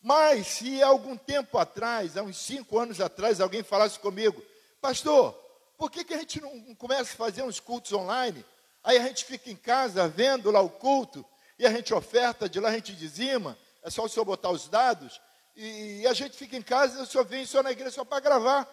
[0.00, 4.42] Mas se algum tempo atrás, há uns cinco anos atrás, alguém falasse comigo,
[4.80, 5.32] pastor,
[5.78, 8.44] por que, que a gente não começa a fazer uns cultos online?
[8.82, 11.24] Aí a gente fica em casa vendo lá o culto,
[11.58, 14.68] e a gente oferta, de lá a gente dizima, é só o senhor botar os
[14.68, 15.20] dados,
[15.56, 18.20] e a gente fica em casa e o senhor vem só na igreja só para
[18.20, 18.68] gravar.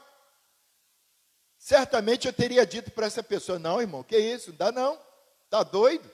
[1.58, 4.50] Certamente eu teria dito para essa pessoa: não, irmão, que isso?
[4.50, 5.00] Não dá não.
[5.46, 6.10] Está doido?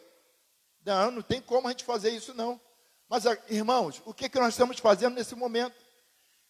[0.88, 2.58] Não, não tem como a gente fazer isso não.
[3.10, 5.76] Mas, ah, irmãos, o que, que nós estamos fazendo nesse momento?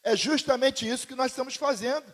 [0.03, 2.05] É justamente isso que nós estamos fazendo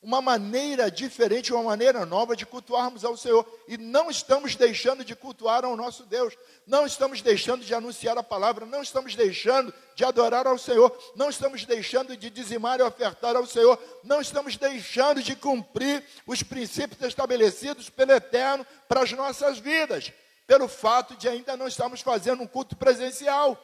[0.00, 3.44] uma maneira diferente, uma maneira nova de cultuarmos ao Senhor.
[3.66, 8.22] E não estamos deixando de cultuar ao nosso Deus, não estamos deixando de anunciar a
[8.22, 13.34] palavra, não estamos deixando de adorar ao Senhor, não estamos deixando de dizimar e ofertar
[13.34, 19.58] ao Senhor, não estamos deixando de cumprir os princípios estabelecidos pelo Eterno para as nossas
[19.58, 20.12] vidas,
[20.46, 23.58] pelo fato de ainda não estarmos fazendo um culto presencial.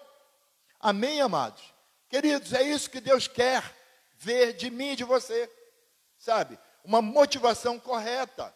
[0.80, 1.62] Amém, amados?
[2.08, 3.62] Queridos, é isso que Deus quer
[4.16, 5.50] ver de mim e de você
[6.22, 6.56] sabe?
[6.84, 8.54] Uma motivação correta,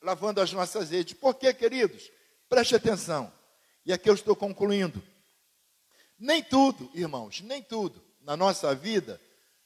[0.00, 1.12] lavando as nossas redes.
[1.12, 2.10] Por quê, queridos?
[2.48, 3.32] Preste atenção.
[3.84, 5.02] E aqui eu estou concluindo.
[6.18, 9.20] Nem tudo, irmãos, nem tudo na nossa vida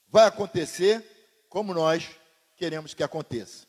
[0.09, 1.05] vai acontecer
[1.49, 2.11] como nós
[2.57, 3.67] queremos que aconteça.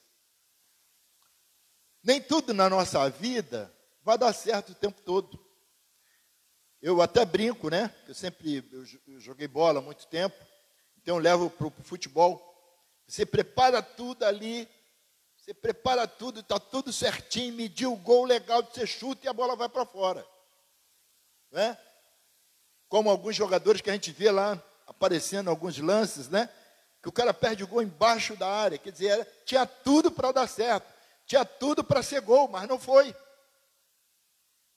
[2.02, 3.72] Nem tudo na nossa vida
[4.08, 5.38] vai dar certo o tempo todo.
[6.82, 7.94] Eu até brinco, né?
[8.08, 8.64] Eu sempre
[9.06, 10.38] eu joguei bola há muito tempo,
[10.96, 12.42] então eu levo para o futebol.
[13.06, 14.66] Você prepara tudo ali,
[15.36, 19.58] você prepara tudo, está tudo certinho, mediu o gol legal, você chuta e a bola
[19.58, 20.26] vai para fora.
[21.52, 21.78] Né?
[22.88, 26.50] Como alguns jogadores que a gente vê lá aparecendo alguns lances, né?
[27.04, 28.78] Que o cara perde o gol embaixo da área.
[28.78, 30.88] Quer dizer, tinha tudo para dar certo,
[31.26, 33.14] tinha tudo para ser gol, mas não foi.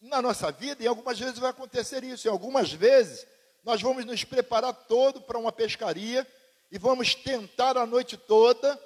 [0.00, 3.26] Na nossa vida, e algumas vezes vai acontecer isso, e algumas vezes
[3.62, 6.26] nós vamos nos preparar todo para uma pescaria
[6.70, 8.80] e vamos tentar a noite toda.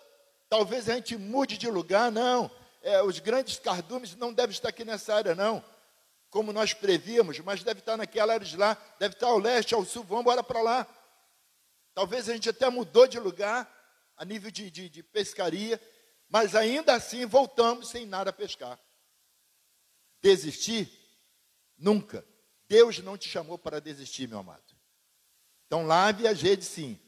[0.48, 2.50] Talvez a gente mude de lugar, não.
[2.82, 5.64] É, os grandes cardumes não devem estar aqui nessa área, não.
[6.30, 9.84] Como nós prevíamos, mas deve estar naquela área de lá, deve estar ao leste, ao
[9.84, 10.86] sul, vamos embora para lá.
[11.94, 13.72] Talvez a gente até mudou de lugar
[14.16, 15.80] a nível de, de, de pescaria,
[16.28, 18.78] mas ainda assim voltamos sem nada a pescar.
[20.20, 21.03] Desistir?
[21.78, 22.24] Nunca.
[22.68, 24.62] Deus não te chamou para desistir, meu amado.
[25.66, 26.98] Então lave as redes sim.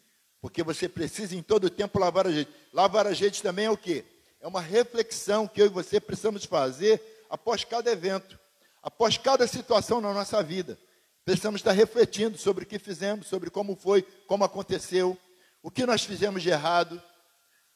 [0.41, 2.51] Porque você precisa em todo o tempo lavar a gente.
[2.73, 4.05] Lavar a gente também é o quê?
[4.41, 8.39] É uma reflexão que eu e você precisamos fazer após cada evento,
[8.83, 10.79] após cada situação na nossa vida.
[11.25, 15.19] Precisamos estar refletindo sobre o que fizemos, sobre como foi, como aconteceu,
[15.61, 17.03] o que nós fizemos de errado,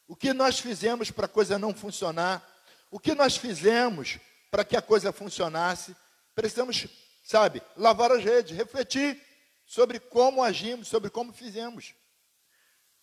[0.07, 2.41] o que nós fizemos para a coisa não funcionar,
[2.89, 5.95] o que nós fizemos para que a coisa funcionasse.
[6.41, 6.87] Precisamos,
[7.23, 9.21] sabe, lavar as redes, refletir
[9.63, 11.93] sobre como agimos, sobre como fizemos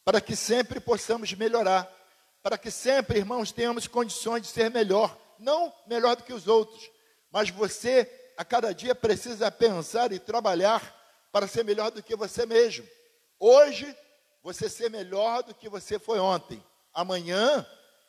[0.08, 1.86] para que sempre possamos melhorar,
[2.42, 6.90] para que sempre, irmãos, tenhamos condições de ser melhor, não melhor do que os outros,
[7.30, 10.80] mas você a cada dia precisa pensar e trabalhar
[11.30, 12.88] para ser melhor do que você mesmo.
[13.38, 13.94] Hoje,
[14.42, 16.64] você ser melhor do que você foi ontem.
[16.94, 17.66] Amanhã,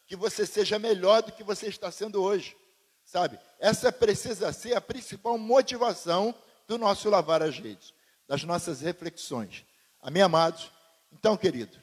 [0.08, 2.56] que você seja melhor do que você está sendo hoje.
[3.04, 3.38] Sabe?
[3.60, 6.34] Essa precisa ser a principal motivação
[6.68, 7.93] do nosso lavar as redes,
[8.28, 9.66] das nossas reflexões.
[10.01, 10.72] Amém, amados?
[11.12, 11.78] Então, querido,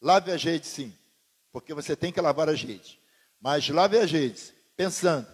[0.00, 0.94] Lave as redes, sim,
[1.50, 2.98] porque você tem que lavar as redes.
[3.40, 5.26] Mas lave as redes, pensando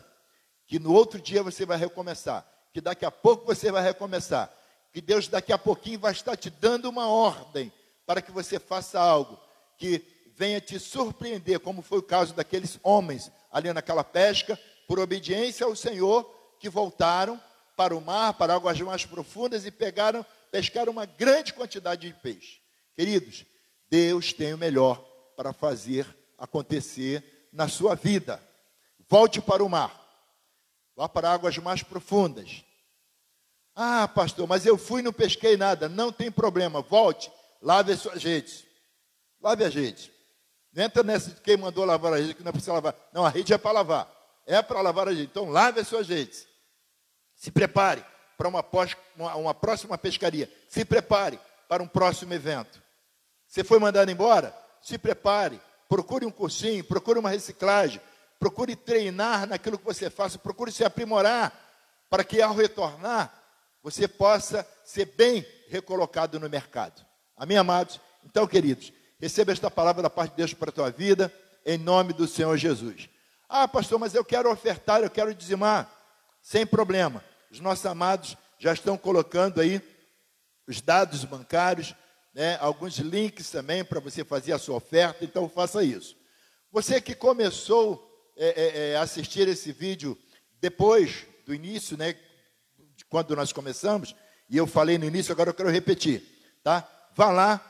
[0.66, 4.50] que no outro dia você vai recomeçar, que daqui a pouco você vai recomeçar,
[4.92, 7.72] que Deus daqui a pouquinho vai estar te dando uma ordem
[8.06, 9.38] para que você faça algo
[9.76, 10.02] que
[10.36, 14.58] venha te surpreender, como foi o caso daqueles homens ali naquela pesca,
[14.92, 16.22] por obediência ao Senhor,
[16.60, 17.40] que voltaram
[17.74, 22.60] para o mar, para águas mais profundas e pegaram, pescaram uma grande quantidade de peixe.
[22.94, 23.46] Queridos,
[23.88, 25.02] Deus tem o melhor
[25.34, 28.38] para fazer acontecer na sua vida.
[29.08, 29.98] volte para o mar.
[30.94, 32.62] Vá para águas mais profundas.
[33.74, 35.88] Ah, pastor, mas eu fui e não pesquei nada.
[35.88, 37.32] Não tem problema, volte,
[37.62, 38.66] lave as suas redes.
[39.40, 40.10] Lave as redes.
[40.70, 42.94] Não entra nessa de quem mandou lavar a rede, que não você lavar.
[43.10, 44.21] Não, a rede é para lavar.
[44.46, 45.24] É para lavar a rede.
[45.24, 46.46] Então, lave as suas redes.
[47.34, 48.04] Se prepare
[48.36, 50.50] para uma, pós, uma, uma próxima pescaria.
[50.68, 51.38] Se prepare
[51.68, 52.82] para um próximo evento.
[53.46, 54.56] Você foi mandado embora?
[54.80, 55.60] Se prepare.
[55.88, 58.00] Procure um cursinho, procure uma reciclagem.
[58.38, 60.38] Procure treinar naquilo que você faça.
[60.38, 61.52] Procure se aprimorar
[62.10, 63.32] para que ao retornar
[63.82, 67.04] você possa ser bem recolocado no mercado.
[67.36, 68.00] Amém, amados?
[68.24, 71.32] Então, queridos, receba esta palavra da parte de Deus para a tua vida,
[71.64, 73.08] em nome do Senhor Jesus.
[73.54, 75.86] Ah, pastor, mas eu quero ofertar, eu quero dizimar.
[76.40, 77.22] Sem problema.
[77.50, 79.78] Os nossos amados já estão colocando aí
[80.66, 81.94] os dados bancários,
[82.32, 86.16] né, alguns links também para você fazer a sua oferta, então faça isso.
[86.70, 90.16] Você que começou a é, é, é, assistir esse vídeo
[90.58, 92.16] depois do início, né,
[93.10, 94.16] quando nós começamos,
[94.48, 96.22] e eu falei no início, agora eu quero repetir,
[96.64, 96.88] tá?
[97.14, 97.60] Vá lá,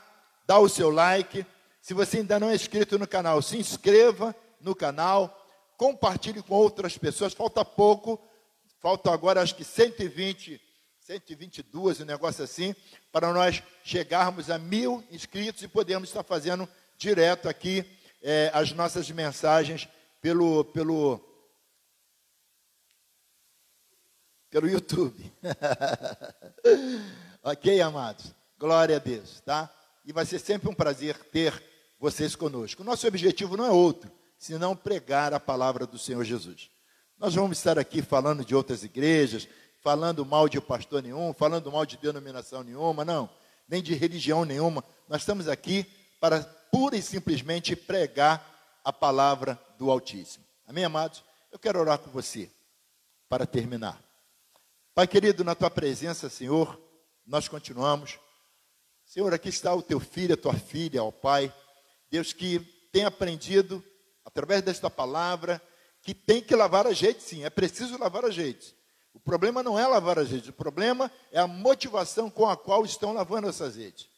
[0.47, 1.45] dá o seu like.
[1.81, 5.42] Se você ainda não é inscrito no canal, se inscreva no canal,
[5.77, 7.33] compartilhe com outras pessoas.
[7.33, 8.19] Falta pouco,
[8.79, 10.59] faltam agora acho que 120,
[10.99, 12.75] 122, um negócio assim,
[13.11, 16.67] para nós chegarmos a mil inscritos e podermos estar fazendo
[16.97, 17.85] direto aqui
[18.21, 19.87] é, as nossas mensagens
[20.21, 21.21] pelo, pelo
[24.53, 25.33] pelo YouTube.
[27.41, 28.35] ok, amados?
[28.57, 29.67] Glória a Deus, tá?
[30.05, 31.61] E vai ser sempre um prazer ter
[31.99, 32.83] vocês conosco.
[32.83, 34.11] O nosso objetivo não é outro,
[34.43, 36.69] senão pregar a palavra do Senhor Jesus.
[37.17, 39.47] Nós vamos estar aqui falando de outras igrejas,
[39.81, 43.29] falando mal de pastor nenhum, falando mal de denominação nenhuma, não,
[43.69, 44.83] nem de religião nenhuma.
[45.07, 45.85] Nós estamos aqui
[46.19, 48.45] para pura e simplesmente pregar
[48.83, 50.43] a palavra do Altíssimo.
[50.67, 51.23] Amém, amados?
[51.49, 52.51] Eu quero orar com você
[53.29, 53.97] para terminar.
[54.93, 56.77] Pai querido, na tua presença, Senhor,
[57.25, 58.19] nós continuamos.
[59.05, 61.53] Senhor, aqui está o teu filho, a tua filha, ó Pai.
[62.11, 62.59] Deus que
[62.91, 63.81] tem aprendido,
[64.33, 65.61] através desta palavra,
[66.01, 68.75] que tem que lavar a gente, sim, é preciso lavar a gente.
[69.13, 72.83] O problema não é lavar a gente, o problema é a motivação com a qual
[72.83, 74.09] estão lavando essas redes.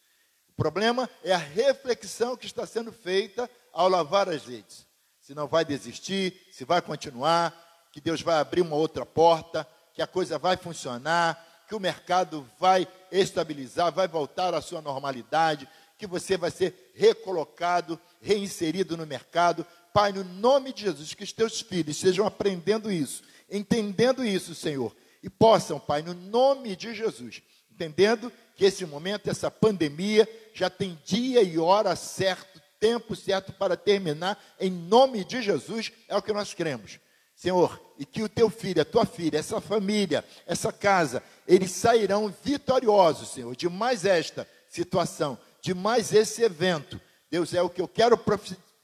[0.50, 4.88] O problema é a reflexão que está sendo feita ao lavar as redes.
[5.20, 7.54] Se não vai desistir, se vai continuar,
[7.92, 12.50] que Deus vai abrir uma outra porta, que a coisa vai funcionar, que o mercado
[12.58, 19.66] vai estabilizar, vai voltar à sua normalidade, que você vai ser recolocado, reinserido no mercado.
[19.96, 24.94] Pai, no nome de Jesus, que os teus filhos estejam aprendendo isso, entendendo isso, Senhor,
[25.24, 27.42] e possam, Pai, no nome de Jesus,
[27.72, 33.78] entendendo que esse momento, essa pandemia, já tem dia e hora certo, tempo certo para
[33.78, 37.00] terminar, em nome de Jesus, é o que nós cremos.
[37.34, 42.36] Senhor, e que o teu filho, a tua filha, essa família, essa casa, eles sairão
[42.44, 47.00] vitoriosos, Senhor, de mais esta situação, de mais esse evento.
[47.32, 48.18] Deus, é o que eu quero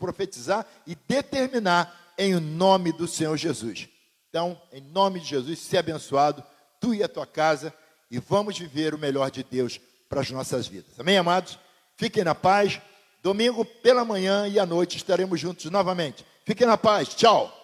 [0.02, 3.88] profetizar e determinar em nome do Senhor Jesus.
[4.30, 6.44] Então, em nome de Jesus, se abençoado,
[6.80, 7.74] tu e a tua casa,
[8.10, 9.80] e vamos viver o melhor de Deus
[10.10, 11.00] para as nossas vidas.
[11.00, 11.58] Amém, amados?
[11.96, 12.82] Fiquem na paz.
[13.22, 16.26] Domingo pela manhã e à noite estaremos juntos novamente.
[16.44, 17.10] Fiquem na paz.
[17.10, 17.61] Tchau.